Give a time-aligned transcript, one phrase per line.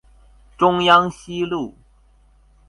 [0.57, 1.75] 中央西路